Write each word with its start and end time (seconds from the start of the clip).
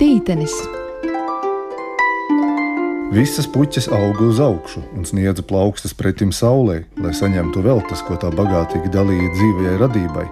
Tītenis. 0.00 0.52
Visas 3.12 3.44
puķis 3.52 3.90
auga 3.92 4.24
uz 4.24 4.38
augšu 4.40 4.80
un 4.96 5.04
sniedza 5.04 5.44
plaukstas 5.44 5.92
pretim 5.92 6.30
saulē, 6.32 6.78
lai 6.96 7.12
saņemtu 7.12 7.60
vēl 7.66 7.82
tas, 7.90 8.00
ko 8.06 8.16
tā 8.16 8.30
bagātīgi 8.32 8.88
dalīja 8.94 9.28
dzīvajai 9.34 9.74
radībai. 9.82 10.24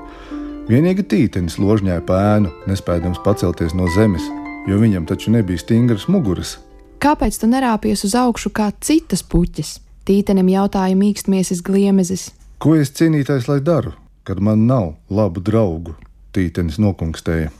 Vienīgi 0.70 1.04
tītenis 1.12 1.58
ložņāja 1.60 2.00
pēnu, 2.08 2.54
nespējams 2.72 3.20
pacelties 3.26 3.76
no 3.76 3.90
zemes, 3.98 4.24
jo 4.64 4.80
viņam 4.80 5.04
taču 5.10 5.36
nebija 5.36 5.60
stingras 5.60 6.08
muguras. 6.08 6.56
Kāpēc 7.04 7.42
tu 7.42 7.52
nerāpies 7.52 8.06
uz 8.08 8.16
augšu 8.16 8.54
kā 8.56 8.72
citas 8.80 9.20
puķis? 9.20 9.76
Tītenim 10.08 10.48
jautāja 10.56 10.96
mīkstmiesis 10.96 11.60
gliemezis. 11.60 12.30
Ko 12.56 12.78
es 12.80 12.96
cīnītais 12.96 13.44
lai 13.52 13.60
daru, 13.60 13.92
kad 14.24 14.40
man 14.40 14.64
nav 14.64 14.94
labu 15.12 15.44
draugu? 15.44 15.98
Tītenis 16.32 16.80
nokungstēja. 16.80 17.52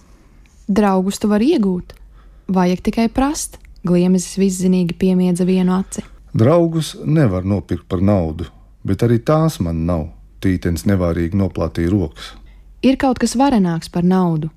Draugus 0.70 1.18
tu 1.18 1.26
vari 1.26 1.48
iegūt, 1.56 1.96
vajag 2.54 2.84
tikai 2.86 3.08
prast. 3.10 3.58
Gliemezis 3.82 4.36
viszinīgi 4.38 4.94
piemiedza 5.00 5.46
vienu 5.48 5.72
aci. 5.74 6.04
Draugus 6.36 6.92
nevar 7.02 7.46
nopirkt 7.48 7.88
par 7.88 8.02
naudu, 8.04 8.46
bet 8.86 9.02
arī 9.02 9.18
tās 9.24 9.56
man 9.64 9.86
nav. 9.88 10.04
Tītens 10.40 10.86
nevārīgi 10.86 11.36
noplātīja 11.36 11.90
rokas. 11.90 12.30
Ir 12.86 13.00
kaut 13.00 13.18
kas 13.20 13.34
varenāks 13.36 13.90
par 13.92 14.06
naudu. 14.06 14.52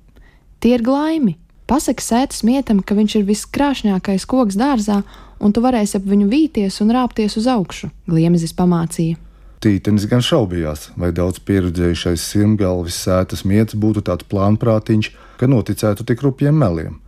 Tie 0.62 0.76
ir 0.76 0.84
glaimi. 0.84 1.34
Pasaki 1.66 2.04
sētas 2.04 2.44
mietam, 2.44 2.78
ka 2.84 2.94
viņš 2.94 3.18
ir 3.18 3.26
viskrāšņākais 3.28 4.28
koks 4.28 4.56
dārzā, 4.60 5.02
un 5.40 5.52
tu 5.52 5.64
varēsi 5.64 5.98
ap 5.98 6.06
viņu 6.08 6.28
vīties 6.30 6.78
un 6.84 6.92
rāpties 6.94 7.36
uz 7.40 7.48
augšu, 7.50 7.90
Gliemezis 8.08 8.54
pamācīja. 8.56 9.18
Tītenis 9.64 10.04
gan 10.10 10.20
šaubījās, 10.24 10.90
vai 11.00 11.08
daudz 11.16 11.40
pieredzējušais 11.48 12.26
sirmgalvis 12.34 12.98
sētas 13.06 13.46
mietas 13.48 13.78
būtu 13.80 14.04
tāds 14.04 14.28
plānprātīgs, 14.28 15.14
ka 15.40 15.48
noticētu 15.48 16.04
tik 16.10 16.26
rupjiem 16.26 16.60
meliem 16.60 17.00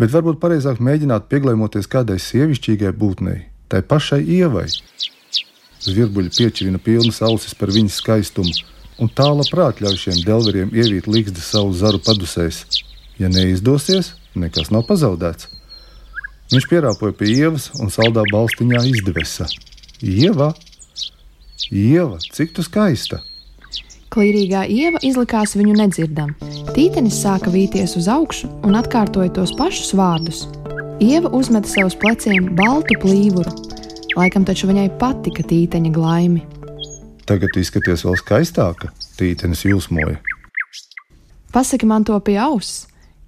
bet 0.00 0.12
varbūt 0.14 0.40
pareizāk 0.42 0.80
mēģināt 0.82 1.28
pieglēmoties 1.30 1.88
kādai 1.90 2.18
sievišķīgai 2.22 2.92
būtnei, 2.98 3.46
tai 3.70 3.82
pašai 3.86 4.22
ievai. 4.36 4.66
Zvirbuļi 5.84 6.32
piečivina 6.34 6.80
pilnas 6.82 7.20
ausis 7.22 7.54
par 7.58 7.72
viņas 7.74 8.00
skaistumu, 8.00 8.54
un 9.02 9.10
tā 9.12 9.28
labprāt 9.30 9.82
ļauj 9.84 9.98
šiem 10.00 10.22
delveriem 10.26 10.72
ievīt 10.74 11.08
līgzdi 11.10 11.44
savu 11.44 11.74
zaru 11.76 12.00
padusēs. 12.02 12.64
Ja 13.20 13.28
neizdosies, 13.30 14.14
nekas 14.34 14.72
nav 14.74 14.88
pazaudēts. 14.88 15.50
Viņš 16.50 16.66
pierāpoja 16.70 17.14
pie 17.16 17.30
ievas 17.36 17.70
un 17.78 17.92
saldā 17.92 18.24
balstiņā 18.30 18.82
izdevesa. 18.90 19.46
Ieva, 20.02 20.50
Ieva, 21.72 22.18
cik 22.32 22.52
tu 22.56 22.64
skaista! 22.64 23.20
Klīrīgā 24.14 24.62
ieva 24.70 25.00
izlikās 25.02 25.56
viņu 25.58 25.74
nedzirdam. 25.78 26.34
Tītenis 26.76 27.16
sāka 27.24 27.50
vīties 27.50 27.96
uz 27.98 28.06
augšu 28.10 28.50
un 28.66 28.78
atkārtoja 28.78 29.32
tos 29.34 29.54
pašus 29.58 29.90
vārdus. 29.98 30.44
Ieva 31.02 31.32
uzmeta 31.34 31.66
sev 31.66 31.90
uz 31.90 31.96
pleciem 31.98 32.52
baltu 32.54 32.94
plīvuru. 33.02 33.50
Laikam 34.14 34.46
taču 34.46 34.70
viņai 34.70 34.92
patika 35.00 35.42
tīteņa 35.42 35.90
glaimi. 35.94 36.44
Tagad 37.26 37.58
izskaties 37.58 38.04
vēl 38.06 38.18
skaistāka, 38.20 38.92
tītenis 39.18 39.64
jūsmoja. 39.66 40.20
Pasaki 41.54 41.86
man 41.88 42.06
to 42.06 42.18
pie 42.22 42.38
auss, 42.38 42.84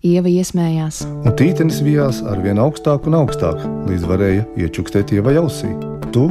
Ieva 0.07 0.31
iesmējās. 0.31 1.01
Un 1.25 1.34
tītenis 1.34 1.81
vijās 1.83 2.20
ar 2.29 2.39
vien 2.45 2.61
augstāk 2.62 3.09
un 3.09 3.17
augstāk, 3.19 3.62
līdz 3.89 4.05
varēja 4.07 4.45
iečukstēt 4.61 5.14
ievai 5.17 5.34
ausī. 5.41 5.73
Tu, 6.14 6.29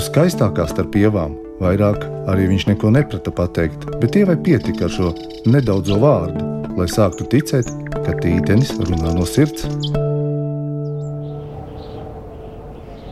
tu 0.00 0.06
skaistākā 0.08 0.64
starp 0.64 0.96
ievām, 0.96 1.34
Vairāk 1.60 2.06
arī 2.32 2.46
viņš 2.48 2.70
neko 2.70 2.88
neprata 2.94 3.28
pateikt, 3.36 3.82
bet 4.00 4.14
tievai 4.14 4.38
pietika 4.40 4.86
ar 4.86 4.92
šo 4.94 5.10
nedaudzo 5.44 5.98
vārdu, 6.00 6.40
lai 6.78 6.86
sāktu 6.88 7.26
ticēt, 7.28 7.68
ka 8.06 8.14
tītenis 8.22 8.70
runā 8.78 9.12
no 9.12 9.26
sirds. 9.28 9.66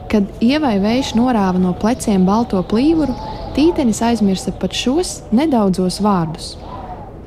Kad 0.09 0.33
ievai 0.41 0.79
vējš 0.81 1.13
norāva 1.19 1.61
no 1.61 1.75
pleciem 1.77 2.25
balto 2.25 2.63
plīvuru, 2.71 3.13
tītenis 3.53 4.01
aizmirsa 4.09 4.57
pat 4.57 4.73
šos 4.73 5.19
nedaudzos 5.29 6.01
vārdus. 6.01 6.55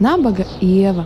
Nabaga 0.01 0.47
ieva. 0.65 1.05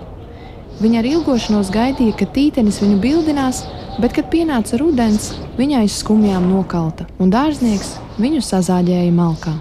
Viņa 0.79 1.01
ar 1.01 1.11
ilgošanos 1.11 1.75
gaidīja, 1.75 2.15
ka 2.21 2.31
tītenis 2.31 2.79
viņu 2.79 3.01
bildinās, 3.03 3.65
bet, 3.99 4.15
kad 4.15 4.27
pienāca 4.31 4.79
rudens, 4.81 5.33
viņa 5.59 5.83
aiz 5.83 5.99
skumjām 6.01 6.49
nokalta, 6.51 7.07
un 7.19 7.31
dārznieks 7.33 7.95
viņu 8.21 8.43
sazāģēja 8.45 9.13
malkā. 9.15 9.55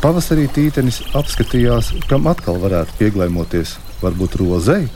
Pavasarī 0.00 0.46
tītenis 0.48 1.02
apskatījās, 1.12 1.90
kam 2.08 2.24
atkal 2.30 2.56
varētu 2.62 2.94
pieglaimoties. 2.96 3.74
Varbūt 4.00 4.38
rozei? 4.40 4.86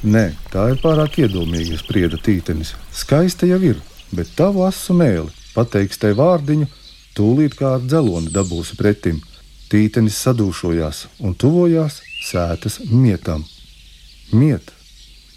Nē, 0.00 0.30
tā 0.48 0.70
ir 0.72 0.80
pārāk 0.80 1.18
iedomīga, 1.20 1.76
sprieda 1.76 2.16
tītenis. 2.16 2.72
Skaista 2.88 3.44
jau 3.44 3.60
ir, 3.60 3.82
bet 4.16 4.32
tavu 4.36 4.64
asu 4.64 4.96
mēli 4.96 5.28
pateiks 5.52 6.00
te 6.00 6.14
vārdiņu, 6.16 6.70
tūlīt 7.16 7.56
kā 7.58 7.76
ar 7.76 7.84
dzeloni 7.84 8.32
dabūsi 8.32 8.80
pretim. 8.80 9.20
Tītenis 9.74 10.14
sadūšojās 10.22 10.98
un 11.26 11.32
tuvojās 11.34 11.96
sētas 12.22 12.76
mietam. 12.92 13.40
Miet, 14.30 14.68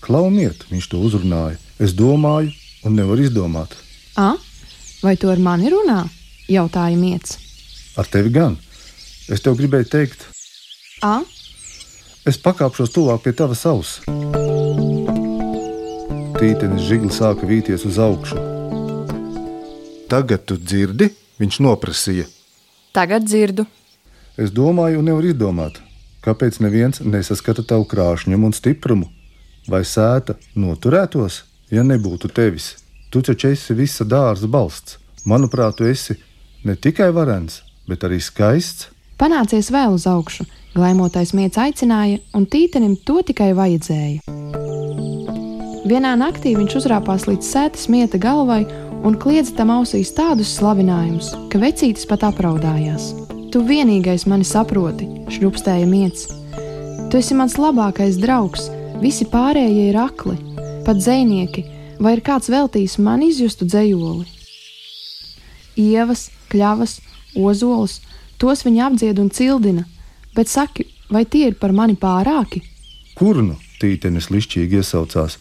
klaumiet, 0.05 0.61
viņš 0.69 0.87
to 0.91 0.99
uzrunāja. 1.01 1.55
Es 1.81 1.95
domāju, 1.97 2.51
un 2.85 2.93
nevaru 2.99 3.23
izdomāt. 3.25 3.73
A, 4.13 4.35
vai 5.01 5.15
tu 5.17 5.31
ar 5.33 5.41
mani 5.41 5.71
runā? 5.73 6.03
jautāja 6.53 6.99
Miets. 7.01 7.39
Ar 7.97 8.05
tevi 8.05 8.29
gan. 8.35 8.59
Es 9.25 9.41
tev 9.41 9.57
gribēju 9.57 9.89
teikt, 9.89 10.27
A? 11.01 11.23
es 12.29 12.37
pakāpšos 12.37 12.93
tuvāk 12.93 13.25
pie 13.25 13.33
tavas 13.33 13.65
auss. 13.65 14.03
Tītenis 16.37 16.85
žigli 16.85 17.09
sāka 17.09 17.49
vīties 17.49 17.87
uz 17.89 17.97
augšu. 17.97 18.37
Tagad 20.13 20.45
tu 20.45 20.61
dzirdi, 20.61 21.09
viņš 21.41 21.59
noprasīja. 21.65 22.29
Tagad 22.93 23.25
dzirdu. 23.25 23.65
Es 24.37 24.51
domāju, 24.53 25.01
un 25.01 25.09
nevaru 25.09 25.31
izdomāt, 25.31 25.79
kāpēc 26.25 26.59
neviens 26.61 27.01
nesaskata 27.01 27.65
tavu 27.65 27.87
krāšņumu 27.89 28.51
un 28.51 28.53
stiprumu. 28.53 29.09
Vai 29.67 29.81
sēta 29.83 30.37
noturētos, 30.55 31.41
ja 31.73 31.83
nebūtu 31.83 32.29
tevis? 32.31 32.75
Tu 33.11 33.23
taču 33.23 33.51
esi 33.51 33.75
visa 33.75 34.05
dārza 34.05 34.47
balsts. 34.47 34.99
Manuprāt, 35.27 35.79
tu 35.79 35.87
esi 35.87 36.15
ne 36.63 36.75
tikai 36.75 37.09
varens, 37.15 37.63
bet 37.87 38.05
arī 38.07 38.21
skaists 38.23 38.91
Panācies 39.17 39.71
vēl 39.73 39.95
uz 39.95 40.03
augšu, 40.05 40.43
glaimotais 40.75 41.31
miets 41.33 41.57
aicināja, 41.57 42.19
un 42.37 42.45
tītenim 42.45 42.93
to 43.01 43.23
tikai 43.25 43.49
vajadzēja. 43.57 44.21
Vienā 45.89 46.11
naktī 46.21 46.53
viņš 46.53 46.75
uzrāpās 46.77 47.25
līdz 47.25 47.49
sēdes 47.49 47.87
mieta 47.89 48.21
galvai 48.21 48.61
un 49.01 49.17
kliedza 49.17 49.55
tam 49.57 49.73
ausīs 49.73 50.13
tādus 50.13 50.53
slavinājumus, 50.59 51.31
ka 51.49 51.63
vecītis 51.63 52.05
pat 52.05 52.27
apraudājās. 52.29 53.15
Tu 53.51 53.61
vienīgais 53.63 54.25
mani 54.27 54.47
saproti, 54.47 55.07
šļupstēja 55.33 55.87
miets. 55.89 56.27
Tu 57.11 57.21
esi 57.21 57.37
mans 57.37 57.55
labākais 57.61 58.19
draugs, 58.21 58.67
visi 59.01 59.27
pārējie 59.31 59.89
ir 59.91 59.99
akli, 60.01 60.35
pat 60.85 60.99
dzēnieki, 60.99 61.63
vai 62.03 62.17
ir 62.17 62.25
kāds 62.25 62.51
veltījis 62.51 62.97
man 63.03 63.23
izjustu 63.25 63.67
dzējoli. 63.69 64.27
Ievas, 65.77 66.27
kļavas, 66.51 66.99
ozols 67.37 68.01
Tos 68.37 68.61
viņa 68.65 68.91
apdzied 68.91 69.17
un 69.17 69.31
cildina, 69.33 69.83
bet 70.37 70.49
saki, 70.49 70.85
vai 71.09 71.25
tie 71.25 71.49
ir 71.49 71.55
par 71.57 71.73
mani 71.73 71.97
pārāki? 71.97 72.61
Kur 73.17 73.41
nu 73.41 73.57
tītenis 73.81 74.29
lišķīgi 74.29 74.77
iesaucās? 74.77 75.39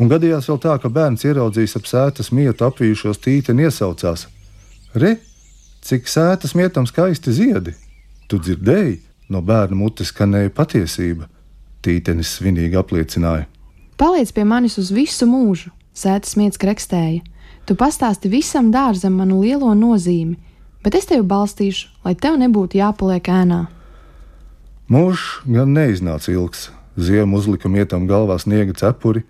Un 0.00 0.10
gadījās 0.12 0.48
vēl 0.50 0.60
tā, 0.60 0.76
ka 0.80 0.90
bērns 0.92 1.24
ieraudzījis 1.24 1.76
ap 1.78 1.88
sētas 1.88 2.28
mietu 2.36 2.66
apvījušos 2.68 3.20
tīteni 3.24 3.64
iesaucās: 3.68 4.26
Re, 4.92 5.14
cik 5.82 6.08
sētas 6.08 6.54
mietam 6.58 6.86
skaisti 6.86 7.34
ziedi! 7.34 7.74
Tu 8.30 8.38
dzirdēji, 8.40 9.00
no 9.28 9.42
bērna 9.44 9.76
mutes 9.76 10.12
skanēja 10.12 10.52
patiesība. 10.54 11.28
Tītenis 11.82 12.36
svinīgi 12.38 12.78
apliecināja: 12.78 13.48
Paliec 13.98 14.30
pie 14.32 14.44
manis 14.48 14.78
uz 14.80 14.92
visu 14.94 15.26
mūžu, 15.28 15.72
sētas 15.94 16.38
miets 16.38 16.60
krekstēja. 16.62 17.20
Tu 17.66 17.76
pastāsti 17.78 18.30
visam 18.30 18.72
dārzam 18.74 19.18
manu 19.18 19.42
lielo 19.42 19.70
nozīmi, 19.78 20.38
bet 20.82 20.96
es 20.98 21.06
tevi 21.10 21.22
balstīšu, 21.26 21.90
lai 22.06 22.14
tev 22.18 22.38
nebūtu 22.40 22.80
jāpaliek 22.80 23.28
ēnā. 23.30 23.66
Mūžs 24.90 25.42
gan 25.46 25.74
neiznāca 25.76 26.32
ilgs. 26.34 26.70
Ziema 26.96 27.38
uzlika 27.38 27.70
mietam 27.72 28.04
galvā 28.08 28.36
sniega 28.42 28.74
cepuri, 28.76 29.22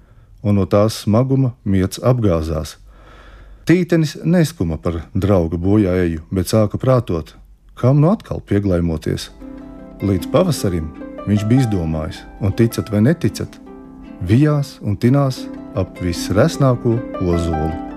un 0.43 0.57
no 0.59 0.65
tās 0.67 1.05
smaguma 1.05 1.53
miets 1.65 2.01
apgāzās. 2.03 2.79
Tītenis 3.63 4.17
neskuma 4.27 4.75
par 4.83 4.97
draugu 5.15 5.55
bojāēju, 5.63 6.25
bet 6.35 6.51
sāka 6.51 6.81
prātot, 6.83 7.29
kam 7.79 8.01
nu 8.03 8.11
atkal 8.11 8.43
pieglaimoties. 8.43 9.29
Līdz 10.03 10.33
pavasarim 10.35 10.89
viņš 11.29 11.45
bija 11.47 11.63
izdomājis, 11.63 12.25
un 12.43 12.57
ticat 12.59 12.91
vai 12.91 13.05
neticat, 13.07 13.61
vijās 14.27 14.81
un 14.83 14.99
tinās 14.99 15.45
ap 15.79 16.03
visresnāko 16.03 16.99
ozolu. 17.23 17.92